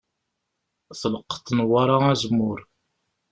Tleqqeḍ 0.99 1.47
Newwara 1.57 1.97
azemmur. 2.11 2.59